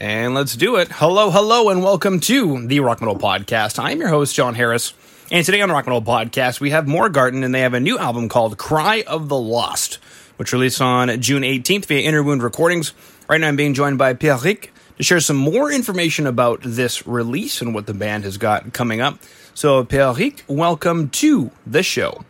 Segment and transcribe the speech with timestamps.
[0.00, 0.88] And let's do it.
[0.90, 3.78] Hello, hello, and welcome to the Rock Metal Podcast.
[3.78, 4.92] I'm your host, Jon Harris.
[5.30, 7.96] And today on the Rock Metal Podcast, we have Morgarten, and they have a new
[7.96, 9.96] album called Cry of the Lost,
[10.36, 12.92] which released on June 18th via Inner Wound Recordings.
[13.28, 17.60] Right now, I'm being joined by Pierric to share some more information about this release
[17.62, 19.20] and what the band has got coming up.
[19.54, 22.24] So, Pierric, welcome to the show.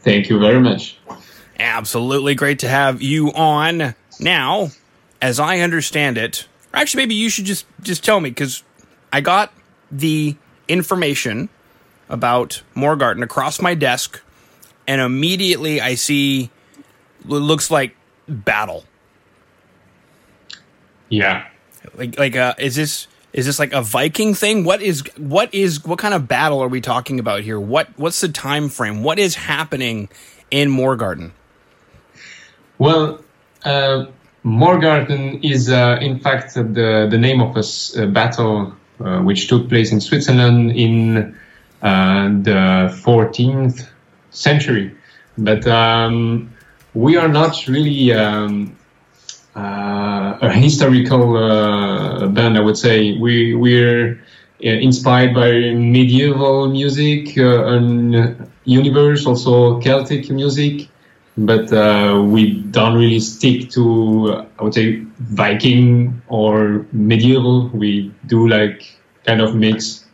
[0.00, 0.96] Thank you very much.
[1.58, 3.96] Absolutely great to have you on.
[4.20, 4.70] Now,
[5.24, 8.62] as I understand it, or actually, maybe you should just just tell me because
[9.10, 9.54] I got
[9.90, 10.36] the
[10.68, 11.48] information
[12.10, 14.20] about Morgarten across my desk,
[14.86, 16.50] and immediately I see
[17.24, 17.96] it looks like
[18.28, 18.84] battle.
[21.08, 21.46] Yeah.
[21.94, 24.62] Like like uh, is this is this like a Viking thing?
[24.62, 27.58] What is what is what kind of battle are we talking about here?
[27.58, 29.02] What what's the time frame?
[29.02, 30.10] What is happening
[30.50, 31.32] in Morgarten?
[32.76, 33.24] Well,
[33.64, 34.06] uh,
[34.44, 39.90] Morgarten is uh, in fact the the name of a, battle uh, which took place
[39.90, 41.34] in Switzerland in
[41.82, 43.88] uh, the 14th
[44.30, 44.94] century,
[45.38, 46.52] but um,
[46.92, 48.76] we are not really um,
[49.56, 52.58] uh, a historical uh, band.
[52.58, 54.20] I would say we we're
[54.62, 60.88] uh, inspired by medieval music and universe, also Celtic music
[61.36, 67.68] but uh, we don't really stick to uh, I would say Viking or medieval.
[67.68, 70.04] We do like kind of mix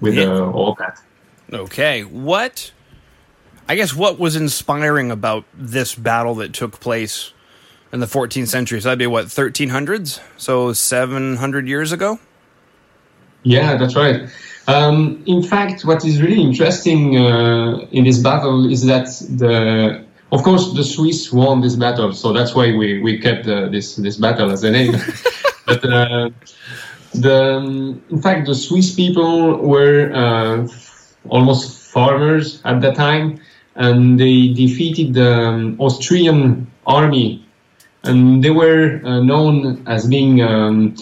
[0.00, 1.00] with uh, all that.
[1.52, 2.72] Okay, what?
[3.68, 7.32] I guess what was inspiring about this battle that took place
[7.92, 8.80] in the 14th century?
[8.80, 12.18] So that'd be what 1300s, so 700 years ago.
[13.44, 14.28] Yeah, that's right.
[14.68, 20.42] Um, in fact, what is really interesting uh, in this battle is that the, of
[20.42, 24.16] course, the Swiss won this battle, so that's why we, we kept uh, this this
[24.16, 24.92] battle as a name.
[25.66, 26.30] but uh,
[27.12, 30.68] the, um, in fact, the Swiss people were uh,
[31.28, 33.40] almost farmers at that time,
[33.74, 37.44] and they defeated the um, Austrian army,
[38.04, 40.94] and they were uh, known as being um,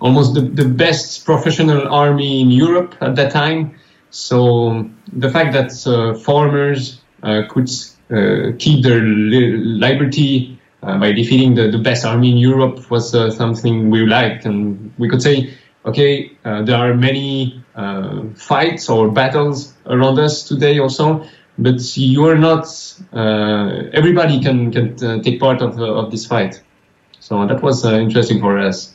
[0.00, 3.74] almost the, the best professional army in Europe at that time.
[4.10, 7.70] So the fact that uh, farmers uh, could
[8.10, 13.90] uh, keep their li- liberty by defeating the, the best army in Europe was something
[13.90, 15.52] we liked, and we could say,
[15.84, 21.24] okay, uh, there are many uh, fights or battles around us today also.
[21.58, 22.64] But you are not.
[23.12, 26.62] Uh, everybody can can take part of of this fight,
[27.18, 28.94] so that was interesting for us.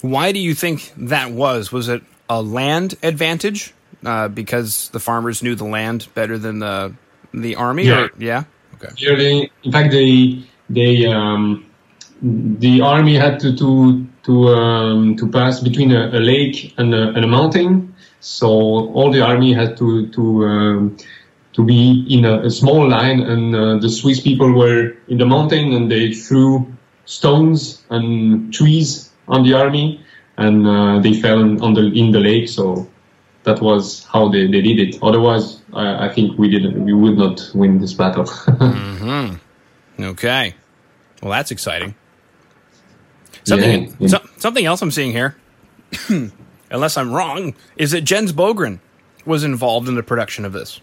[0.00, 1.72] Why do you think that was?
[1.72, 6.94] Was it a land advantage uh, because the farmers knew the land better than the
[7.32, 7.84] the army?
[7.84, 8.04] Yeah.
[8.04, 8.44] Or, yeah.
[8.74, 8.94] Okay.
[8.94, 11.66] clearly in fact they they um,
[12.22, 17.08] the army had to to to um, to pass between a, a lake and a,
[17.08, 20.96] and a mountain so all the army had to to um,
[21.52, 25.26] to be in a, a small line and uh, the swiss people were in the
[25.26, 26.72] mountain and they threw
[27.04, 30.00] stones and trees on the army
[30.36, 32.86] and uh, they fell in, on the in the lake so
[33.44, 37.16] that was how they, they did it otherwise I, I think we didn't we would
[37.18, 38.26] not win this battle
[40.00, 40.54] Okay.
[41.20, 41.96] Well, that's exciting.
[43.44, 44.08] Something Yeah, yeah.
[44.08, 45.36] so- something else I'm seeing here,
[46.70, 48.78] unless I'm wrong, is that Jens Bogren
[49.26, 50.80] was involved in the production of this.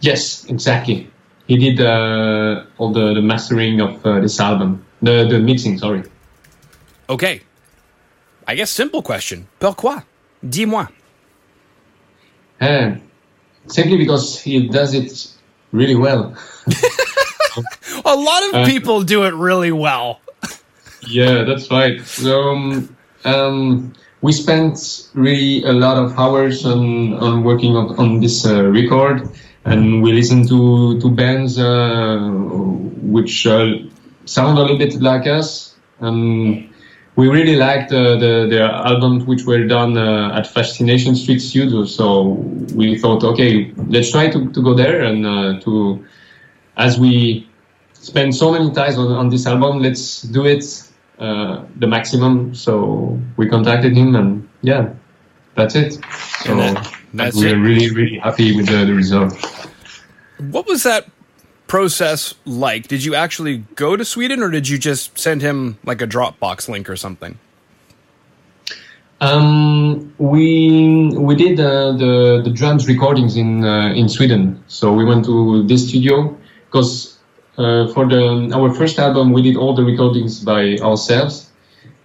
[0.00, 1.08] Yes, exactly.
[1.46, 5.78] He did uh, all the, the mastering of uh, this album, the the mixing.
[5.78, 6.02] Sorry.
[7.08, 7.40] Okay.
[8.46, 9.46] I guess simple question.
[9.58, 10.02] Pourquoi?
[10.48, 10.86] Dis-moi.
[12.60, 12.94] Uh,
[13.66, 15.28] simply because he does it
[15.72, 16.34] really well.
[18.04, 20.20] A lot of Uh, people do it really well.
[21.08, 22.00] Yeah, that's right.
[22.04, 28.20] So um, um, we spent really a lot of hours on, on working on, on
[28.20, 29.28] this uh, record,
[29.64, 32.18] and we listened to to bands uh,
[33.02, 33.66] which uh,
[34.24, 36.68] sound a little bit like us, and
[37.16, 41.84] we really liked uh, the the albums which were done uh, at Fascination Street Studio.
[41.84, 42.22] So
[42.74, 46.04] we thought, okay, let's try to, to go there and uh, to
[46.76, 47.48] as we
[47.94, 50.62] spend so many times on, on this album, let's do it
[51.18, 52.54] uh, the maximum.
[52.54, 54.90] So we contacted him, and yeah,
[55.54, 55.94] that's it.
[56.44, 57.58] So that- that's we're it.
[57.68, 59.32] really, really happy with the, the result.
[60.50, 61.06] What was that
[61.66, 62.88] process like?
[62.88, 66.68] Did you actually go to Sweden or did you just send him like a Dropbox
[66.68, 67.38] link or something?
[69.20, 74.62] Um, we we did uh, the the drums recordings in uh, in Sweden.
[74.66, 76.36] So we went to this studio
[76.66, 77.18] because
[77.56, 81.50] uh, for the our first album, we did all the recordings by ourselves.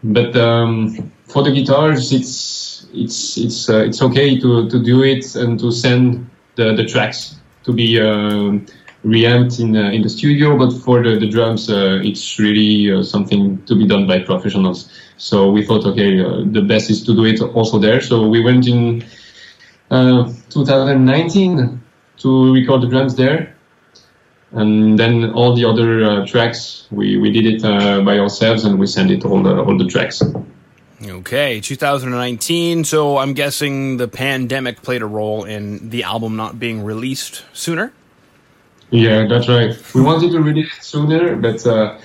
[0.04, 5.36] But um, for the guitars, it's it's it's uh, it's okay to, to do it
[5.36, 8.58] and to send the, the tracks to be uh,
[9.04, 10.58] reamped in uh, in the studio.
[10.58, 14.92] But for the, the drums, uh, it's really uh, something to be done by professionals.
[15.18, 18.02] So we thought, okay, uh, the best is to do it also there.
[18.02, 19.04] So we went in
[19.90, 21.82] 2019
[22.18, 23.56] to record the drums there
[24.54, 28.80] and then all the other uh, tracks we, we did it uh, by ourselves and
[28.80, 30.22] we sent it all the all the tracks
[31.04, 36.84] okay 2019 so i'm guessing the pandemic played a role in the album not being
[36.84, 37.94] released sooner
[38.92, 41.98] yeah that's right we wanted to release it sooner but uh,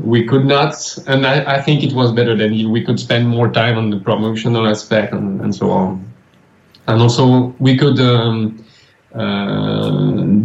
[0.00, 0.74] we could not
[1.06, 3.98] and I, I, think it was better that we could spend more time on the
[3.98, 6.10] promotional aspect and, and so on
[6.86, 8.64] and also we could um,
[9.14, 9.90] uh,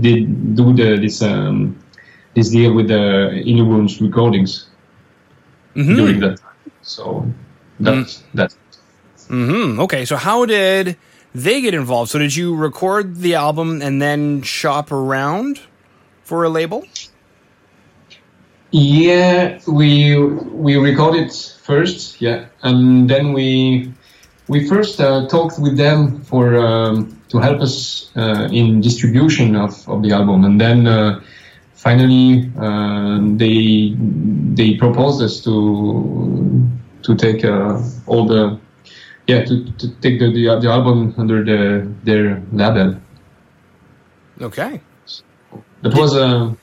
[0.02, 1.80] did do the, this um,
[2.34, 4.68] this deal with the Inner Wounds recordings
[5.76, 5.96] mm-hmm.
[5.96, 6.72] during that time.
[6.82, 7.32] So
[7.80, 8.24] that's mm.
[8.34, 8.58] that's.
[9.28, 9.80] Mm-hmm.
[9.82, 10.98] Okay, so how did
[11.34, 12.12] they get involved?
[12.12, 15.62] So did you record the album and then shop around
[16.26, 16.84] for a label?
[18.72, 23.94] Yeah, we we recorded first, yeah, and then we
[24.50, 29.88] we first uh, talked with them for um, to help us uh, in distribution of,
[29.88, 31.22] of the album, and then uh,
[31.74, 33.96] finally uh, they
[34.56, 36.68] they proposed us to
[37.04, 38.60] to take uh, all the
[39.28, 43.00] yeah to, to take the, the, the album under the their label.
[44.42, 44.82] Okay,
[45.82, 46.56] that was a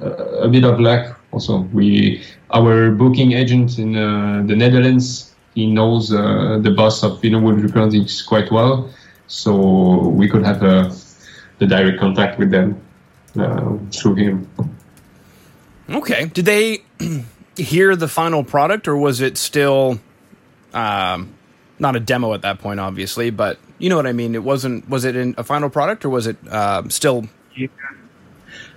[0.00, 1.18] a bit of luck.
[1.32, 5.28] Also, we our booking agent in uh, the Netherlands
[5.58, 8.88] he knows uh, the boss of Inner Wound Recordings quite well,
[9.26, 10.88] so we could have uh,
[11.58, 12.80] the direct contact with them
[13.36, 14.48] uh, through him.
[15.90, 16.26] Okay.
[16.26, 16.84] Did they
[17.56, 19.98] hear the final product, or was it still
[20.72, 21.34] um,
[21.80, 22.78] not a demo at that point?
[22.78, 24.36] Obviously, but you know what I mean.
[24.36, 24.88] It wasn't.
[24.88, 27.26] Was it in a final product, or was it uh, still?
[27.56, 27.66] Yeah.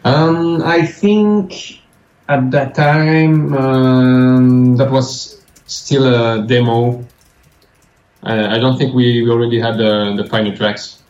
[0.04, 1.82] Um, I think
[2.28, 7.06] at that time um, that was still a demo.
[8.24, 11.02] I, I don't think we, we already had the, the final tracks.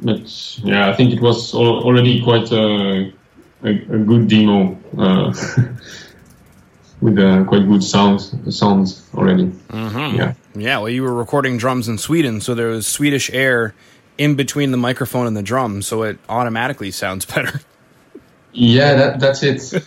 [0.00, 3.12] But yeah, I think it was already quite a,
[3.62, 5.32] a, a good demo uh,
[7.00, 9.46] with uh, quite good sounds sounds already.
[9.68, 10.16] Mm-hmm.
[10.16, 10.78] Yeah, yeah.
[10.78, 13.74] Well, you were recording drums in Sweden, so there was Swedish air
[14.18, 17.60] in between the microphone and the drum, so it automatically sounds better.
[18.52, 19.84] Yeah, that, that's it.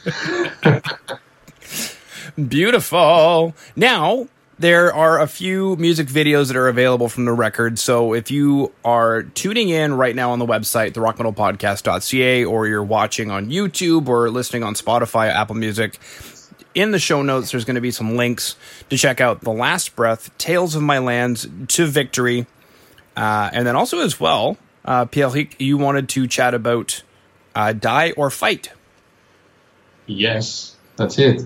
[2.50, 3.56] Beautiful.
[3.76, 4.28] Now,
[4.60, 7.80] there are a few music videos that are available from the record.
[7.80, 13.32] So if you are tuning in right now on the website, therockmetalpodcast.ca, or you're watching
[13.32, 15.98] on YouTube or listening on Spotify, Apple Music,
[16.76, 18.56] in the show notes, there's going to be some links
[18.90, 22.46] to check out The Last Breath, Tales of My Lands to Victory.
[23.20, 27.04] Uh, and then also, as well, uh, Pierre, you wanted to chat about
[27.54, 28.72] uh, Die or Fight.
[30.06, 31.42] Yes, that's it.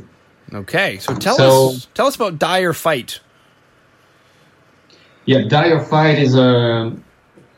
[0.53, 3.21] Okay, so tell so, us tell us about Die or Fight.
[5.25, 6.95] Yeah, Die or Fight is a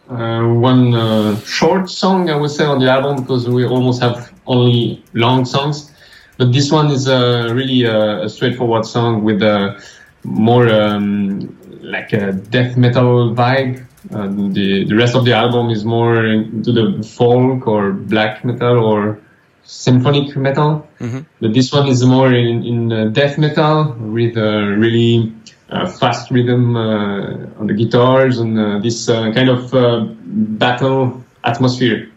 [0.09, 4.31] uh, one uh, short song I would say on the album because we almost have
[4.47, 5.91] only long songs,
[6.38, 9.84] but this one is uh, really a, a, straightforward song with a
[10.24, 13.86] more um, like a death metal vibe.
[14.12, 18.83] And the the rest of the album is more into the folk or black metal
[18.83, 19.19] or
[19.63, 20.88] symphonic metal.
[21.00, 21.19] Mm-hmm.
[21.41, 25.33] But this one is more in, in uh, death metal with a really
[25.69, 31.24] uh, fast rhythm uh, on the guitars and uh, this uh, kind of uh, battle
[31.43, 32.12] atmosphere.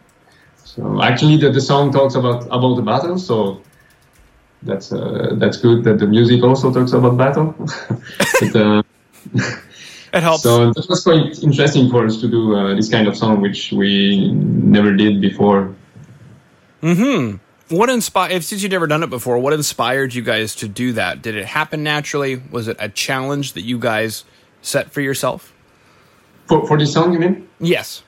[0.64, 3.18] So actually, the, the song talks about about the battle.
[3.18, 3.62] So
[4.62, 7.54] that's that's good that the music also talks about battle.
[8.52, 8.84] but,
[10.12, 10.42] it helps.
[10.42, 14.30] So that was quite interesting for us to do this kind of song, which we
[14.32, 15.74] never did before.
[16.80, 17.36] Hmm.
[17.68, 18.32] What inspired?
[18.32, 21.20] If since you'd never done it before, what inspired you guys to do that?
[21.20, 22.40] Did it happen naturally?
[22.50, 24.24] Was it a challenge that you guys
[24.62, 25.52] set for yourself?
[26.46, 27.46] For for this song, you mean?
[27.60, 28.02] Yes.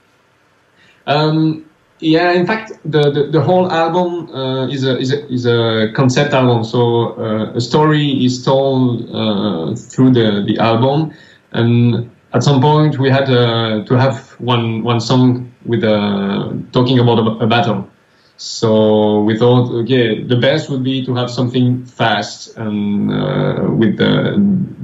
[1.06, 5.44] Um, yeah, in fact, the, the, the whole album uh, is a is a is
[5.44, 6.64] a concept album.
[6.64, 11.12] So uh, a story is told uh, through the the album,
[11.52, 16.98] and at some point we had uh, to have one one song with uh, talking
[16.98, 17.88] about a, a battle.
[18.36, 23.98] So we thought, okay, the best would be to have something fast and uh, with
[23.98, 24.36] the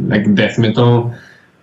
[0.08, 1.14] like death metal,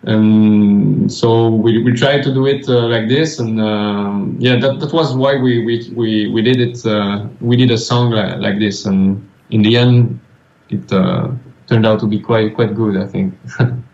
[0.05, 4.79] and so we, we tried to do it uh, like this and um, yeah that,
[4.79, 8.37] that was why we we, we, we did it uh, we did a song like,
[8.39, 10.19] like this and in the end
[10.69, 11.29] it uh,
[11.67, 13.33] turned out to be quite quite good i think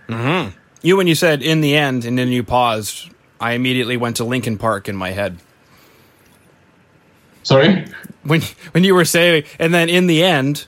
[0.08, 0.50] mm-hmm.
[0.81, 3.09] You when you said in the end and then you paused
[3.39, 5.38] i immediately went to linkin park in my head
[7.43, 7.86] sorry
[8.24, 10.67] when when you were saying and then in the end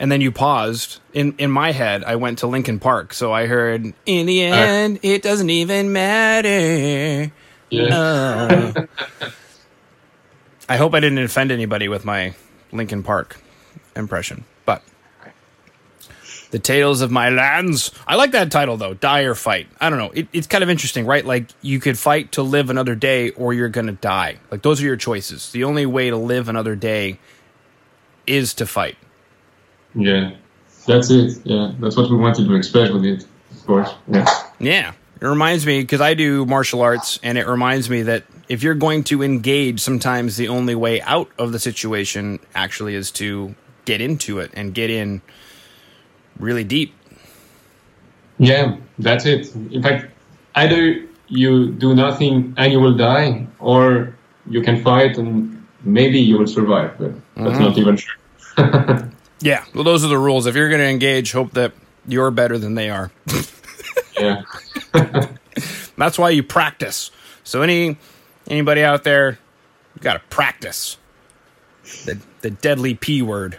[0.00, 0.98] and then you paused.
[1.12, 4.96] In in my head, I went to Linkin Park, so I heard, "In the end,
[4.96, 7.30] uh, it doesn't even matter."
[7.68, 7.94] Yeah.
[7.94, 8.86] Uh.
[10.68, 12.34] I hope I didn't offend anybody with my
[12.72, 13.38] Linkin Park
[13.94, 14.44] impression,
[16.50, 17.92] the tales of my lands.
[18.06, 18.94] I like that title though.
[18.94, 19.68] Dire fight.
[19.80, 20.10] I don't know.
[20.10, 21.24] It, it's kind of interesting, right?
[21.24, 24.38] Like you could fight to live another day, or you're gonna die.
[24.50, 25.52] Like those are your choices.
[25.52, 27.18] The only way to live another day
[28.26, 28.96] is to fight.
[29.94, 30.32] Yeah,
[30.86, 31.38] that's it.
[31.44, 33.94] Yeah, that's what we wanted to express with it, of course.
[34.08, 34.26] Yeah.
[34.58, 34.92] Yeah.
[35.20, 38.74] It reminds me because I do martial arts, and it reminds me that if you're
[38.74, 43.54] going to engage, sometimes the only way out of the situation actually is to
[43.84, 45.20] get into it and get in
[46.40, 46.94] really deep.
[48.38, 49.54] Yeah, that's it.
[49.54, 50.06] In fact,
[50.54, 54.14] either you do nothing and you will die, or
[54.48, 57.62] you can fight and maybe you will survive, but that's mm-hmm.
[57.62, 59.10] not even sure.
[59.42, 60.46] Yeah, well, those are the rules.
[60.46, 61.72] If you're going to engage, hope that
[62.06, 63.10] you're better than they are.
[64.18, 64.42] yeah,
[65.96, 67.10] that's why you practice.
[67.42, 67.96] So any
[68.48, 69.38] anybody out there,
[69.94, 70.98] you got to practice
[72.04, 73.56] the the deadly p word.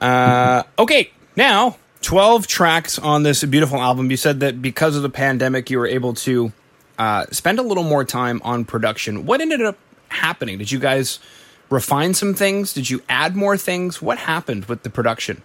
[0.00, 4.10] Uh, okay, now twelve tracks on this beautiful album.
[4.10, 6.52] You said that because of the pandemic, you were able to
[6.98, 9.24] uh, spend a little more time on production.
[9.24, 9.78] What ended up
[10.10, 10.58] happening?
[10.58, 11.18] Did you guys?
[11.70, 12.72] refine some things?
[12.72, 14.00] Did you add more things?
[14.00, 15.42] What happened with the production?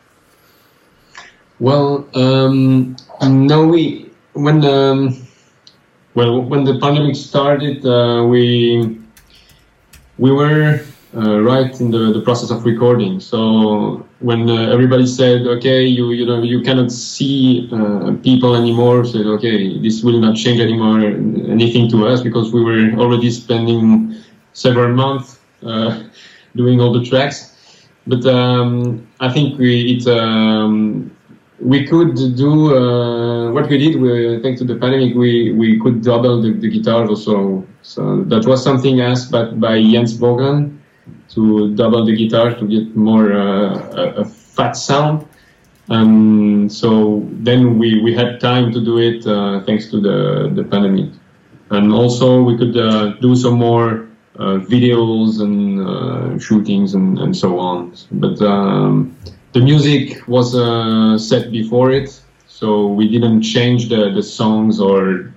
[1.60, 5.28] Well, um, no, we when um,
[6.16, 9.00] well when the pandemic started, uh, we
[10.18, 10.82] we were
[11.16, 13.20] uh, right in the, the process of recording.
[13.20, 19.06] So when uh, everybody said, "Okay, you you know you cannot see uh, people anymore,"
[19.06, 24.16] said, "Okay, this will not change anymore anything to us because we were already spending
[24.54, 26.04] several months uh,
[26.56, 27.52] doing all the tracks.
[28.08, 31.16] But um, I think we it um,
[31.60, 34.02] we could do uh, what we did.
[34.02, 37.66] We, thanks to the pandemic, we, we could double the, the guitars also.
[37.84, 40.80] So that was something asked by, by Jens Bogren
[41.30, 45.26] to double the guitar to get more uh, a, a, fat sound.
[45.90, 50.64] Um, so then we, we had time to do it uh, thanks to the, the
[50.64, 51.12] pandemic.
[51.72, 54.08] And also we could uh, do some more
[54.38, 57.96] uh, videos and uh, shootings and, and so on.
[58.12, 59.16] But um,
[59.54, 65.32] the music was uh, set before it, so we didn't change the, the songs or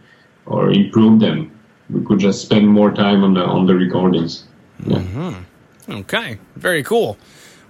[0.46, 1.50] or improve them.
[1.90, 4.44] We could just spend more time on the on the recordings.
[4.86, 4.98] Yeah.
[4.98, 5.42] Mm-hmm.
[5.88, 7.16] Okay, very cool.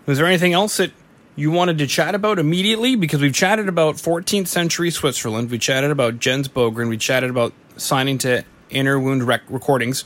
[0.06, 0.92] Was there anything else that
[1.35, 2.96] you wanted to chat about immediately?
[2.96, 7.52] Because we've chatted about 14th century Switzerland, we chatted about Jens Bogren, we chatted about
[7.76, 10.04] signing to Inner Wound Rec- Recordings.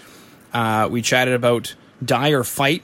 [0.52, 1.74] Uh, we chatted about
[2.04, 2.82] Die or Fight.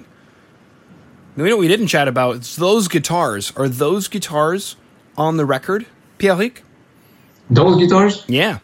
[1.37, 2.37] You know we didn't chat about?
[2.37, 3.52] It's those guitars.
[3.56, 4.76] Are those guitars
[5.18, 5.87] on the record,
[6.18, 6.59] Pierric?
[7.50, 8.25] Those guitars?
[8.26, 8.61] Yeah.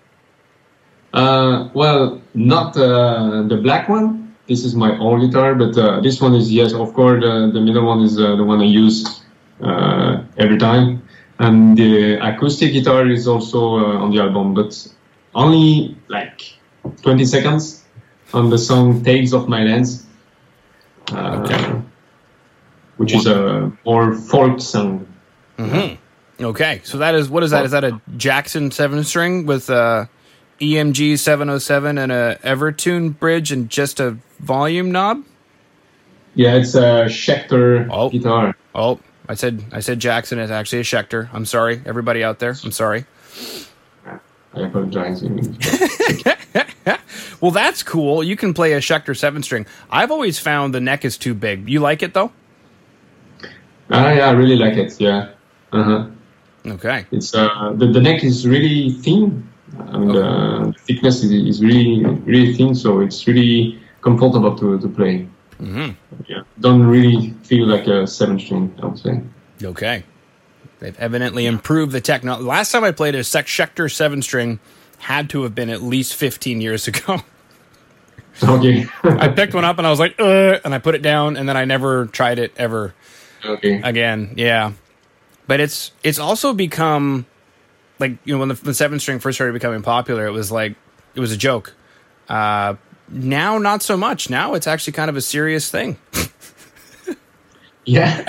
[1.12, 4.31] Uh, well, not uh, the black one.
[4.52, 7.22] This is my old guitar, but uh, this one is yes, of course.
[7.22, 9.22] the middle one is uh, the one I use
[9.62, 11.02] uh, every time,
[11.38, 14.70] and the acoustic guitar is also uh, on the album, but
[15.34, 16.52] only like
[17.00, 17.82] 20 seconds
[18.34, 20.04] on the song "Tales of My Lands,"
[21.12, 21.80] uh, okay.
[22.98, 25.06] which is a more folk song.
[25.56, 26.44] Mm-hmm.
[26.44, 27.64] Okay, so that is what is that?
[27.64, 30.10] Is that a Jackson seven string with a
[30.60, 35.24] EMG seven oh seven and a Evertune bridge and just a volume knob?
[36.34, 38.10] Yeah, it's a Schecter oh.
[38.10, 38.54] guitar.
[38.74, 41.28] Oh, I said I said Jackson is actually a Schecter.
[41.32, 42.56] I'm sorry, everybody out there.
[42.64, 43.06] I'm sorry.
[44.54, 45.22] I apologize.
[47.40, 48.22] well, that's cool.
[48.22, 49.66] You can play a Schecter seven string.
[49.90, 51.68] I've always found the neck is too big.
[51.68, 52.32] You like it though?
[53.90, 55.00] Ah, uh, yeah, I really like it.
[55.00, 55.30] Yeah.
[55.72, 56.06] Uh huh.
[56.66, 57.06] Okay.
[57.10, 59.48] It's uh the, the neck is really thin.
[59.78, 60.20] and okay.
[60.20, 65.28] uh, the thickness is, is really really thin, so it's really comfortable to to play.
[65.60, 65.90] Mm-hmm.
[66.26, 66.42] Yeah.
[66.60, 68.74] Don't really feel like a seven string.
[68.82, 69.20] I would say.
[69.62, 70.04] Okay.
[70.80, 72.44] They've evidently improved the technology.
[72.44, 74.58] Last time I played a Schecter seven string
[74.98, 77.20] had to have been at least 15 years ago.
[78.42, 78.86] Okay.
[79.04, 81.56] I picked one up and I was like, and I put it down, and then
[81.56, 82.94] I never tried it ever
[83.44, 83.80] okay.
[83.82, 84.32] again.
[84.36, 84.72] Yeah,
[85.46, 87.26] but it's it's also become
[87.98, 90.76] like you know when the, the seven string first started becoming popular, it was like
[91.14, 91.74] it was a joke.
[92.26, 92.76] Uh,
[93.12, 94.30] now, not so much.
[94.30, 95.98] Now it's actually kind of a serious thing.
[97.84, 98.24] yeah,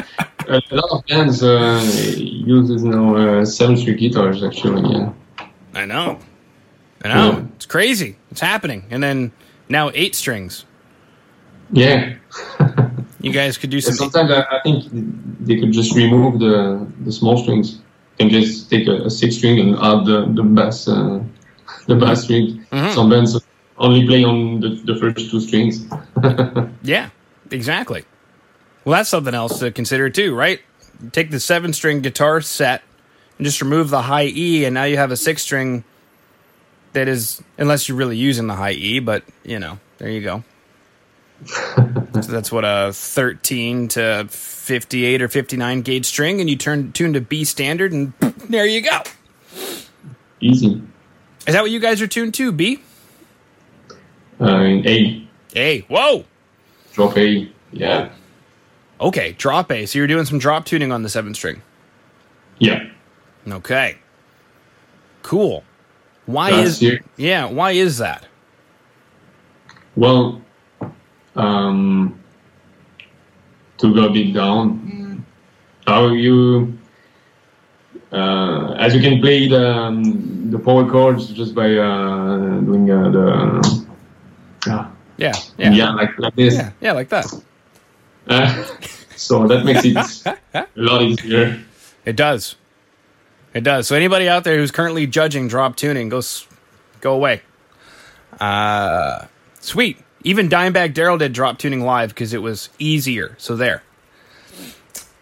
[0.48, 1.82] a lot of bands uh,
[2.18, 4.44] uses now uh, seven string guitars.
[4.44, 5.13] Actually, yeah.
[5.74, 6.20] I know.
[7.04, 7.32] I know.
[7.32, 7.46] Yeah.
[7.56, 8.18] It's crazy.
[8.32, 8.86] It's happening.
[8.90, 9.32] And then
[9.70, 10.66] now eight strings.
[11.72, 12.16] Yeah.
[13.22, 13.96] you guys could do some.
[13.96, 14.86] Sometimes I, I, think
[15.40, 17.80] they could just remove the the small strings
[18.20, 21.24] and just take a, a six string and add the the bass uh,
[21.88, 22.66] the bass string.
[22.72, 22.94] Mm-hmm.
[22.94, 23.43] Some bands
[23.84, 25.86] only play on the, the first two strings.
[26.84, 27.10] yeah,
[27.52, 28.06] exactly.
[28.86, 30.62] Well, that's something else to consider too, right?
[31.12, 32.82] Take the seven string guitar set
[33.38, 35.84] and just remove the high E, and now you have a six string
[36.94, 40.44] that is, unless you're really using the high E, but you know, there you go.
[41.46, 47.13] so that's what a 13 to 58 or 59 gauge string, and you turn tune
[47.13, 48.13] to B standard, and
[48.50, 49.02] there you go.
[50.40, 50.82] Easy.
[51.46, 52.52] Is that what you guys are tuned to?
[52.54, 52.80] B.
[54.40, 55.28] Uh, A.
[55.56, 55.82] A.
[55.82, 56.25] Whoa.
[56.94, 57.50] Drop A.
[57.72, 58.10] Yeah.
[59.02, 59.86] Okay, drop A.
[59.86, 61.62] So you're doing some drop tuning on the seven string.
[62.60, 62.90] Yeah.
[63.48, 63.98] Okay.
[65.22, 65.63] Cool.
[66.25, 67.46] Why That's is yeah?
[67.46, 68.28] Why is that?
[69.96, 70.42] Well,
[71.36, 72.20] um,
[73.78, 75.25] to go deep down,
[75.86, 76.78] how you
[78.12, 83.10] uh, as you can play the um, the power chords just by uh, doing uh,
[83.10, 83.83] the
[84.67, 87.25] yeah yeah yeah like like this yeah, yeah like that.
[88.27, 88.63] Uh,
[89.15, 89.96] so that makes it
[90.53, 91.62] a lot easier.
[92.05, 92.55] It does.
[93.53, 93.88] It does.
[93.88, 96.22] So anybody out there who's currently judging drop tuning, go
[97.01, 97.41] go away.
[98.39, 99.25] Uh,
[99.60, 99.98] sweet.
[100.24, 103.36] Even Dimebag Darrell did drop tuning live because it was easier.
[103.38, 103.84] So there.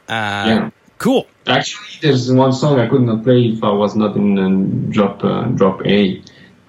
[0.07, 0.69] Uh, yeah.
[0.97, 1.25] Cool.
[1.47, 5.23] Actually, there's one song I could not play if I was not in um, drop
[5.23, 6.21] uh, drop A,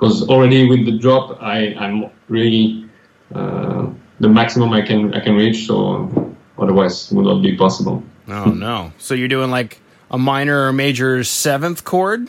[0.02, 2.88] because already with the drop I I'm really
[3.32, 3.86] uh,
[4.18, 5.66] the maximum I can I can reach.
[5.66, 8.02] So otherwise, it would not be possible.
[8.28, 8.92] Oh no!
[8.98, 9.80] So you're doing like
[10.10, 12.28] a minor or major seventh chord?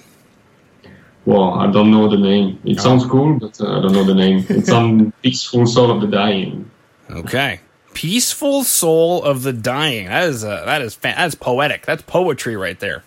[1.26, 2.60] Well, I don't know the name.
[2.64, 2.84] It oh.
[2.84, 4.46] sounds cool, but uh, I don't know the name.
[4.50, 6.70] It's on Peaceful Soul of the Dying.
[7.10, 7.62] Okay.
[7.94, 10.08] Peaceful Soul of the Dying.
[10.08, 11.86] That is uh, that is fan- that's poetic.
[11.88, 13.04] That's poetry right there.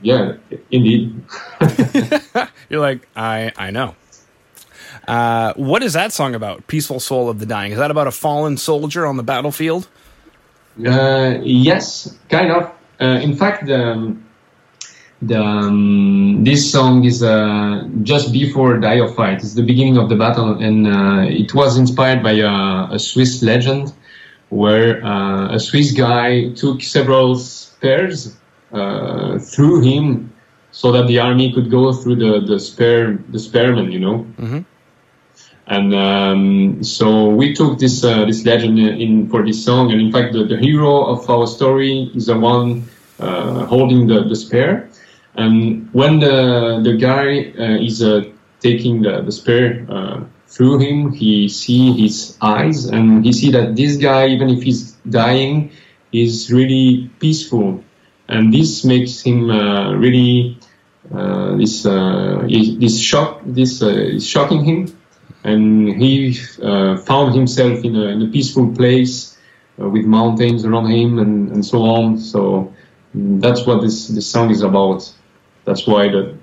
[0.00, 0.34] Yeah,
[0.70, 1.22] indeed.
[2.68, 3.96] You're like, I I know.
[5.06, 6.66] Uh, what is that song about?
[6.66, 7.72] Peaceful Soul of the Dying.
[7.72, 9.88] Is that about a fallen soldier on the battlefield?
[10.86, 12.70] Uh, yes, kind of.
[13.00, 14.16] Uh, in fact, the,
[15.22, 19.38] the um, this song is uh, just before Die or Fight.
[19.38, 23.42] It's the beginning of the battle, and uh, it was inspired by a, a Swiss
[23.42, 23.92] legend
[24.50, 28.37] where uh, a Swiss guy took several spears uh,
[28.70, 30.32] through him
[30.70, 34.26] so that the army could go through the the spear the spearmen, you know.
[34.38, 34.60] Mm-hmm.
[35.70, 40.10] And um, so we took this uh, this legend in for this song, and in
[40.10, 42.88] fact, the, the hero of our story is the one
[43.20, 44.88] uh, holding the, the spear.
[45.34, 48.24] And when the the guy uh, is uh,
[48.60, 53.76] taking the, the spear uh, through him, he see his eyes, and he see that
[53.76, 55.70] this guy, even if he's dying,
[56.12, 57.84] is really peaceful,
[58.28, 60.58] and this makes him uh, really
[61.10, 64.98] this this shock this is shocking him
[65.44, 69.38] and he uh, found himself in a, in a peaceful place
[69.80, 72.18] uh, with mountains around him and, and so on.
[72.18, 72.72] So
[73.14, 75.12] mm, that's what this this song is about.
[75.64, 76.36] That's why that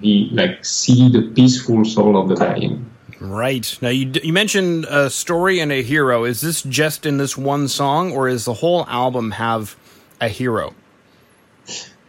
[0.00, 2.90] he like see the peaceful soul of the dying.
[3.20, 6.24] Right now, you you mentioned a story and a hero.
[6.24, 9.76] Is this just in this one song, or is the whole album have
[10.20, 10.74] a hero?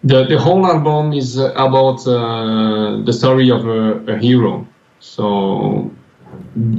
[0.03, 4.65] The the whole album is about uh, the story of a, a hero.
[4.99, 5.91] So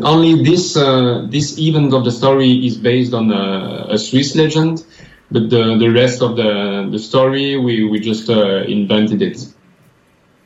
[0.03, 4.85] only this uh, this event of the story is based on a, a, Swiss legend,
[5.31, 9.39] but the, the rest of the the story we we just uh, invented it.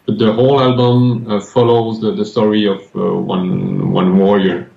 [0.06, 4.70] But the whole album uh, follows the, the story of uh, one one warrior.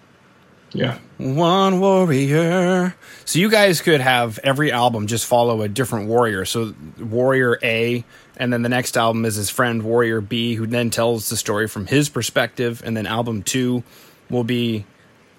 [0.73, 0.97] Yeah.
[1.17, 2.95] One warrior.
[3.25, 6.45] So you guys could have every album just follow a different warrior.
[6.45, 8.03] So warrior A,
[8.37, 11.67] and then the next album is his friend warrior B, who then tells the story
[11.67, 13.83] from his perspective, and then album two
[14.29, 14.85] will be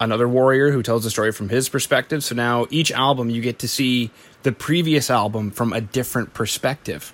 [0.01, 2.25] another warrior who tells the story from his perspective.
[2.25, 4.11] So now each album you get to see
[4.43, 7.13] the previous album from a different perspective.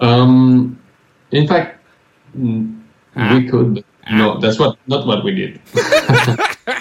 [0.00, 0.78] Um,
[1.30, 1.82] in fact,
[2.36, 2.82] mm,
[3.16, 3.34] ah.
[3.34, 3.84] we could.
[4.06, 4.16] Ah.
[4.16, 5.60] No, that's what not what we did.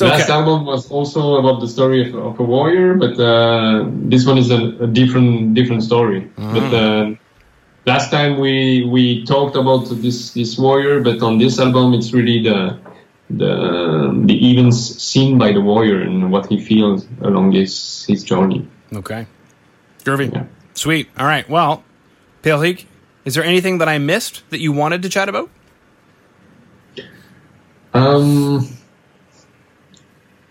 [0.00, 4.36] Last album was also about the story of, of a warrior, but uh, this one
[4.36, 6.30] is a, a, different different story.
[6.36, 6.52] Mm.
[6.52, 7.14] But uh,
[7.86, 12.42] last time we we talked about this this warrior, but on this album, it's really
[12.42, 12.78] the
[13.30, 18.68] the the events seen by the warrior and what he feels along his his journey.
[18.92, 19.26] Okay,
[20.04, 20.44] groovy, yeah.
[20.74, 21.08] sweet.
[21.18, 21.84] All right, well,
[22.42, 22.84] Pierric,
[23.24, 25.48] is there anything that I missed that you wanted to chat about?
[27.96, 28.68] Um,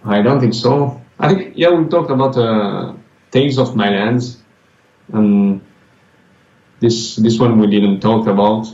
[0.03, 1.01] I don't think so.
[1.19, 2.93] I think yeah, we talked about uh,
[3.31, 4.41] Tales of My Lands,
[5.13, 5.61] and
[6.79, 8.67] this this one we didn't talk about,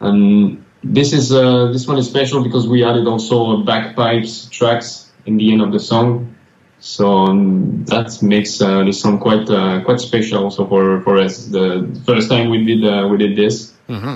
[0.00, 5.36] and this is uh, this one is special because we added also bagpipes tracks in
[5.36, 6.34] the end of the song,
[6.78, 11.46] so um, that makes uh, this song quite uh, quite special also for for us.
[11.46, 14.14] The first time we did uh, we did this, mm-hmm.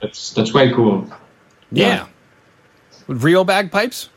[0.00, 1.06] that's that's quite cool.
[1.70, 1.86] Yeah.
[1.86, 2.06] yeah.
[3.08, 4.08] Real bagpipes.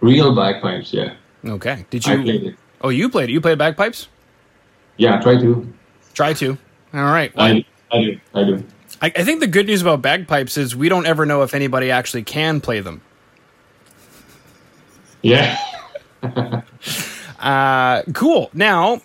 [0.00, 1.14] Real bagpipes, yeah.
[1.44, 1.84] Okay.
[1.90, 2.12] Did you?
[2.12, 2.56] I played it.
[2.80, 3.32] Oh, you played it.
[3.32, 4.08] You played bagpipes.
[4.96, 5.72] Yeah, try to.
[6.14, 6.58] Try to.
[6.94, 7.34] All right.
[7.34, 8.20] Well, I, I do.
[8.34, 8.64] I do.
[9.00, 11.90] I, I think the good news about bagpipes is we don't ever know if anybody
[11.90, 13.00] actually can play them.
[15.22, 15.58] Yeah.
[17.38, 18.50] uh, cool.
[18.52, 19.00] Now,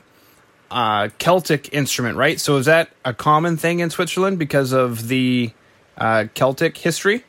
[0.69, 2.39] uh, Celtic instrument, right?
[2.39, 5.51] So is that a common thing in Switzerland because of the
[5.97, 7.23] uh, Celtic history?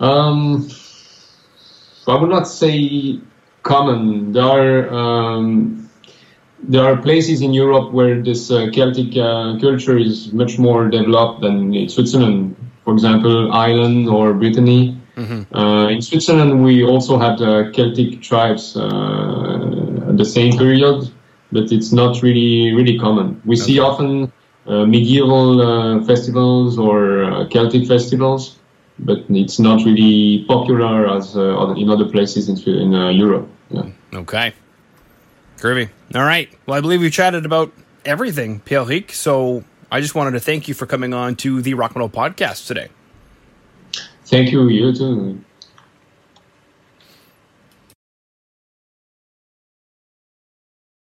[0.00, 0.68] Um,
[2.06, 3.20] I would not say
[3.62, 4.32] common.
[4.32, 5.90] There are um,
[6.62, 11.42] there are places in Europe where this uh, Celtic uh, culture is much more developed
[11.42, 12.56] than in Switzerland.
[12.84, 14.98] For example, Ireland or Brittany.
[15.16, 15.54] Mm-hmm.
[15.54, 21.10] Uh, in Switzerland, we also had the Celtic tribes uh, at the same period,
[21.52, 23.40] but it's not really really common.
[23.44, 23.64] We okay.
[23.64, 24.32] see often
[24.66, 28.58] uh, medieval uh, festivals or Celtic festivals,
[28.98, 33.48] but it's not really popular as uh, in other places in, in uh, Europe.
[33.70, 33.90] Yeah.
[34.12, 34.52] Okay.
[35.58, 35.88] Groovy.
[36.14, 36.48] All right.
[36.66, 37.72] Well, I believe we chatted about
[38.04, 39.12] everything, Hic.
[39.12, 42.66] So I just wanted to thank you for coming on to the Rock Metal podcast
[42.66, 42.88] today.
[44.26, 44.68] Thank you.
[44.68, 45.42] You too.